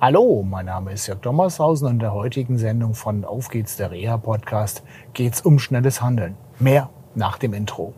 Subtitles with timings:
[0.00, 3.90] Hallo, mein Name ist Jörg Dommershausen und in der heutigen Sendung von Auf geht's, der
[3.90, 6.36] Reha-Podcast, geht's um schnelles Handeln.
[6.60, 7.94] Mehr nach dem Intro.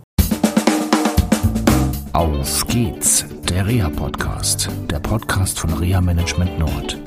[2.15, 6.99] Auf geht's, der Reha-Podcast, der Podcast von Reha Management Nord.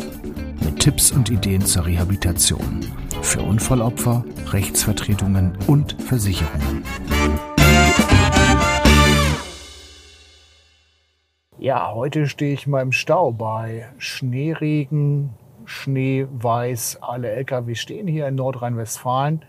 [0.63, 2.81] Mit Tipps und Ideen zur Rehabilitation
[3.23, 6.83] für Unfallopfer, Rechtsvertretungen und Versicherungen.
[11.63, 15.29] Ja, heute stehe ich mal im Stau bei Schneeregen,
[15.63, 16.97] Schneeweiß.
[17.01, 19.45] Alle LKW stehen hier in Nordrhein-Westfalen.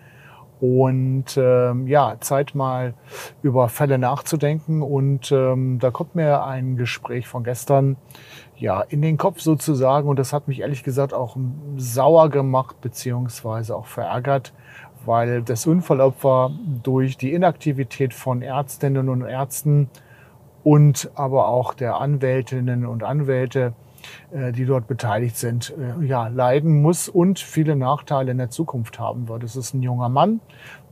[0.60, 2.94] Und ähm, ja, Zeit mal
[3.42, 4.80] über Fälle nachzudenken.
[4.80, 7.96] Und ähm, da kommt mir ein Gespräch von gestern
[8.56, 10.08] ja in den Kopf sozusagen.
[10.08, 11.36] Und das hat mich ehrlich gesagt auch
[11.76, 14.52] sauer gemacht beziehungsweise auch verärgert,
[15.04, 16.52] weil das Unfallopfer
[16.84, 19.90] durch die Inaktivität von Ärztinnen und Ärzten
[20.64, 23.74] und aber auch der Anwältinnen und Anwälte,
[24.32, 28.98] äh, die dort beteiligt sind, äh, ja, leiden muss und viele Nachteile in der Zukunft
[28.98, 29.44] haben wird.
[29.44, 30.40] Es ist ein junger Mann,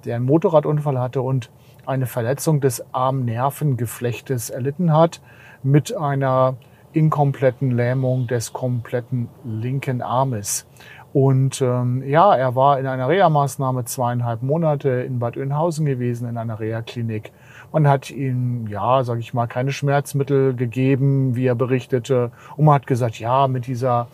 [0.04, 1.50] der einen Motorradunfall hatte und
[1.86, 5.20] eine Verletzung des Armnervengeflechtes erlitten hat
[5.62, 6.56] mit einer
[6.92, 10.66] inkompletten Lähmung des kompletten linken Armes.
[11.12, 16.38] Und ähm, ja, er war in einer Reha-Maßnahme zweieinhalb Monate in Bad Oeynhausen gewesen, in
[16.38, 17.32] einer Reha-Klinik.
[17.72, 22.30] Man hat ihm, ja, sage ich mal, keine Schmerzmittel gegeben, wie er berichtete.
[22.56, 24.08] Und man hat gesagt, ja, mit dieser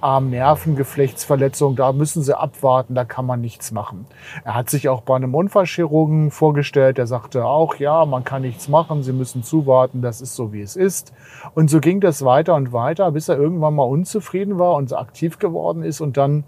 [0.00, 4.06] Arm-Nervengeflechtsverletzung, da müssen sie abwarten, da kann man nichts machen.
[4.44, 8.68] Er hat sich auch bei einem Unfallchirurgen vorgestellt, der sagte auch, ja, man kann nichts
[8.68, 11.12] machen, sie müssen zuwarten, das ist so, wie es ist.
[11.54, 15.38] Und so ging das weiter und weiter, bis er irgendwann mal unzufrieden war und aktiv
[15.38, 16.44] geworden ist und dann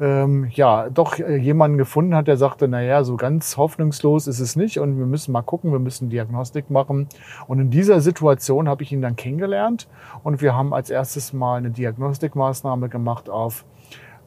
[0.00, 4.40] ähm, ja doch äh, jemanden gefunden hat, der sagte, na ja, so ganz hoffnungslos ist
[4.40, 7.08] es nicht und wir müssen mal gucken, wir müssen Diagnostik machen.
[7.46, 9.88] Und in dieser Situation habe ich ihn dann kennengelernt
[10.22, 13.64] und wir haben als erstes mal eine Diagnostikmaßnahme gemacht auf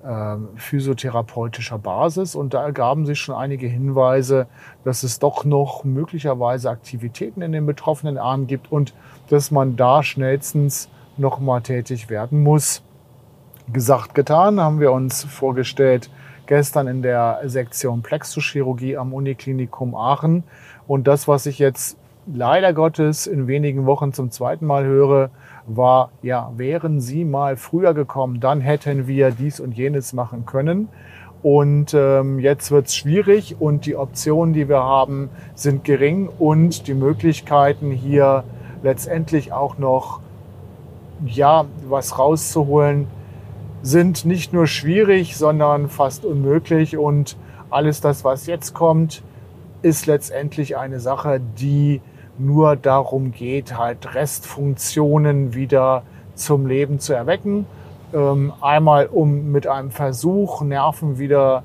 [0.04, 4.48] äh, physiotherapeutischer Basis und da ergaben sich schon einige Hinweise,
[4.84, 8.94] dass es doch noch möglicherweise Aktivitäten in den betroffenen Armen gibt und
[9.30, 12.84] dass man da schnellstens noch mal tätig werden muss
[13.74, 16.10] gesagt, getan, haben wir uns vorgestellt
[16.46, 20.44] gestern in der Sektion Plexuschirurgie am Uniklinikum Aachen.
[20.88, 25.30] Und das, was ich jetzt leider Gottes in wenigen Wochen zum zweiten Mal höre,
[25.68, 30.90] war, ja, wären Sie mal früher gekommen, dann hätten wir dies und jenes machen können.
[31.44, 36.88] Und ähm, jetzt wird es schwierig und die Optionen, die wir haben, sind gering und
[36.88, 38.44] die Möglichkeiten hier
[38.84, 40.20] letztendlich auch noch
[41.26, 43.08] ja was rauszuholen,
[43.82, 46.98] sind nicht nur schwierig, sondern fast unmöglich.
[46.98, 47.38] Und
[47.70, 49.24] alles das, was jetzt kommt,
[49.82, 52.02] ist letztendlich eine Sache, die
[52.38, 56.04] nur darum geht, halt Restfunktionen wieder
[56.36, 57.66] zum Leben zu erwecken.
[58.14, 61.64] Ähm, einmal, um mit einem Versuch Nerven wieder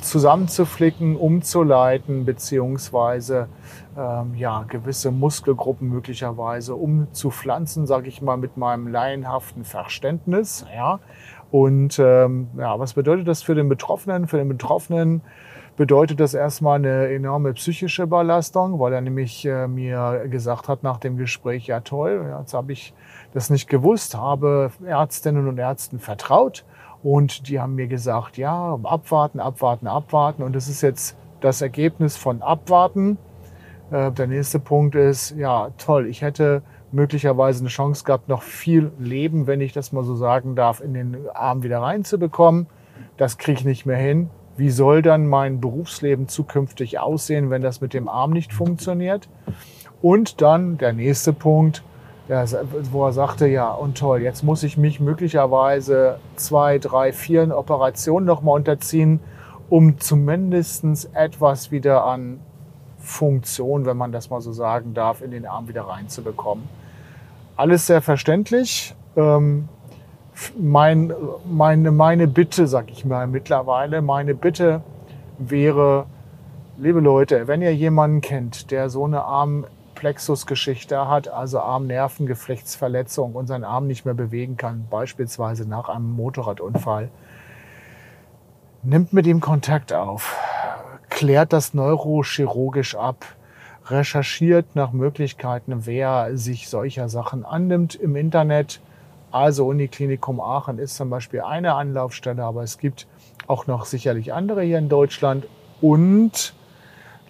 [0.00, 3.48] zusammenzuflicken, umzuleiten, beziehungsweise
[3.96, 10.66] ähm, ja, gewisse Muskelgruppen möglicherweise umzupflanzen, sage ich mal, mit meinem laienhaften Verständnis.
[10.74, 11.00] Ja.
[11.50, 14.26] Und ähm, ja, was bedeutet das für den Betroffenen?
[14.26, 15.22] Für den Betroffenen
[15.76, 20.98] bedeutet das erstmal eine enorme psychische Belastung, weil er nämlich äh, mir gesagt hat nach
[20.98, 22.94] dem Gespräch, ja toll, jetzt habe ich
[23.34, 26.64] das nicht gewusst, habe Ärztinnen und Ärzten vertraut
[27.06, 30.42] und die haben mir gesagt, ja, abwarten, abwarten, abwarten.
[30.42, 33.16] Und das ist jetzt das Ergebnis von abwarten.
[33.92, 38.90] Äh, der nächste Punkt ist, ja, toll, ich hätte möglicherweise eine Chance gehabt, noch viel
[38.98, 42.66] Leben, wenn ich das mal so sagen darf, in den Arm wieder reinzubekommen.
[43.16, 44.28] Das kriege ich nicht mehr hin.
[44.56, 49.28] Wie soll dann mein Berufsleben zukünftig aussehen, wenn das mit dem Arm nicht funktioniert?
[50.02, 51.84] Und dann der nächste Punkt,
[52.28, 58.26] wo er sagte, ja, und toll, jetzt muss ich mich möglicherweise zwei, drei, vier Operationen
[58.26, 59.20] nochmal unterziehen,
[59.68, 60.84] um zumindest
[61.14, 62.40] etwas wieder an
[62.98, 66.68] Funktion, wenn man das mal so sagen darf, in den Arm wieder reinzubekommen.
[67.56, 68.94] Alles sehr verständlich.
[69.16, 69.68] Ähm,
[70.58, 71.12] mein,
[71.50, 74.82] meine, meine Bitte, sag ich mal mittlerweile, meine Bitte
[75.38, 76.06] wäre,
[76.76, 79.22] liebe Leute, wenn ihr jemanden kennt, der so eine
[79.96, 87.08] Armplexus-Geschichte hat, also Armnervengeflechtsverletzung und seinen Arm nicht mehr bewegen kann, beispielsweise nach einem Motorradunfall,
[88.82, 90.36] nimmt mit ihm Kontakt auf
[91.08, 93.24] klärt das neurochirurgisch ab,
[93.86, 98.82] recherchiert nach Möglichkeiten, wer sich solcher Sachen annimmt im Internet.
[99.30, 103.06] Also Uniklinikum Aachen ist zum Beispiel eine Anlaufstelle, aber es gibt
[103.46, 105.46] auch noch sicherlich andere hier in Deutschland.
[105.80, 106.54] Und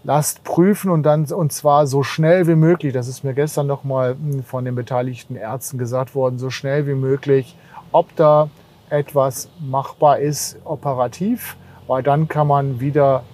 [0.06, 2.92] lasst prüfen und dann und zwar so schnell wie möglich.
[2.92, 6.94] Das ist mir gestern noch mal von den beteiligten Ärzten gesagt worden, so schnell wie
[6.94, 7.56] möglich,
[7.90, 8.48] ob da
[8.88, 11.56] etwas machbar ist operativ,
[11.88, 13.24] weil dann kann man wieder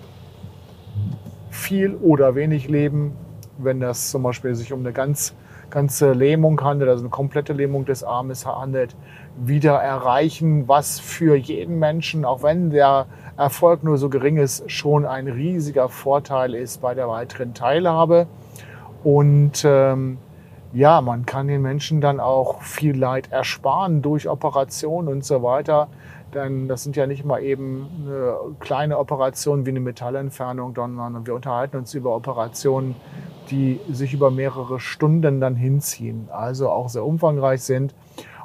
[1.50, 3.12] viel oder wenig leben,
[3.58, 5.34] wenn das zum Beispiel sich um eine ganz,
[5.68, 8.96] ganze Lähmung handelt, also eine komplette Lähmung des Armes handelt,
[9.36, 13.06] wieder erreichen, was für jeden Menschen, auch wenn der
[13.36, 18.26] Erfolg nur so gering ist, schon ein riesiger Vorteil ist bei der weiteren Teilhabe.
[19.04, 20.18] Und ähm,
[20.72, 25.88] ja, man kann den Menschen dann auch viel Leid ersparen durch Operationen und so weiter.
[26.34, 31.34] Denn das sind ja nicht mal eben eine kleine Operationen wie eine Metallentfernung, sondern wir
[31.34, 32.94] unterhalten uns über Operationen,
[33.50, 37.94] die sich über mehrere Stunden dann hinziehen, also auch sehr umfangreich sind.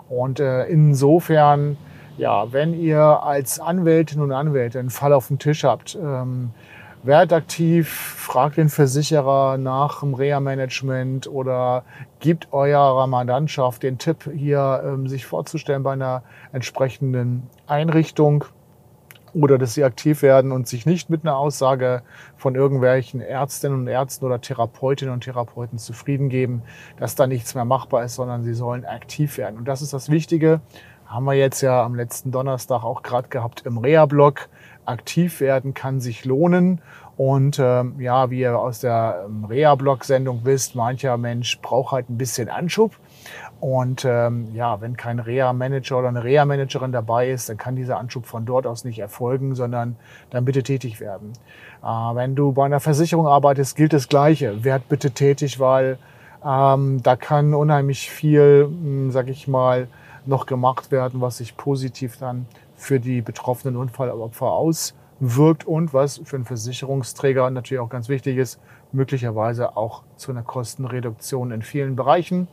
[0.10, 1.78] Und äh, insofern,
[2.18, 6.52] ja, wenn ihr als Anwältin und Anwälte einen Fall auf dem Tisch habt, ähm,
[7.08, 11.84] Werdet aktiv, fragt den Versicherer nach dem Reha-Management oder
[12.20, 18.46] gibt eurer Mandantschaft den Tipp, hier ähm, sich vorzustellen bei einer entsprechenden Einrichtung
[19.34, 22.02] oder dass sie aktiv werden und sich nicht mit einer Aussage
[22.36, 26.64] von irgendwelchen Ärztinnen und Ärzten oder Therapeutinnen und Therapeuten zufrieden geben,
[26.98, 29.58] dass da nichts mehr machbar ist, sondern sie sollen aktiv werden.
[29.58, 30.62] Und das ist das Wichtige.
[31.08, 34.50] Haben wir jetzt ja am letzten Donnerstag auch gerade gehabt im Reha-Blog
[34.86, 36.82] aktiv werden kann sich lohnen.
[37.18, 42.18] Und ähm, ja, wie ihr aus der ähm, Reha-Blog-Sendung wisst, mancher Mensch braucht halt ein
[42.18, 42.92] bisschen Anschub.
[43.60, 48.28] Und ähm, ja, wenn kein Reha-Manager oder eine Reha-Managerin dabei ist, dann kann dieser Anschub
[48.28, 49.96] von dort aus nicht erfolgen, sondern
[50.30, 51.34] dann bitte tätig werden.
[51.84, 54.64] Äh, wenn du bei einer Versicherung arbeitest, gilt das Gleiche.
[54.64, 55.98] Werd bitte tätig, weil
[56.46, 59.88] ähm, da kann unheimlich viel, mh, hm, sag ich mal,
[60.28, 62.46] noch gemacht werden, was sich positiv dann
[62.76, 68.60] für die betroffenen Unfallopfer auswirkt und was für einen Versicherungsträger natürlich auch ganz wichtig ist,
[68.92, 72.48] möglicherweise auch zu einer Kostenreduktion in vielen Bereichen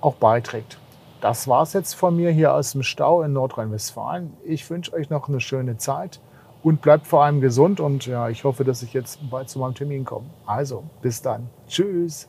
[0.00, 0.78] auch beiträgt.
[1.20, 4.32] Das war's jetzt von mir hier aus dem Stau in Nordrhein-Westfalen.
[4.44, 6.20] Ich wünsche euch noch eine schöne Zeit
[6.62, 9.74] und bleibt vor allem gesund und ja, ich hoffe, dass ich jetzt bald zu meinem
[9.74, 10.26] Termin komme.
[10.46, 11.48] Also, bis dann.
[11.68, 12.28] Tschüss.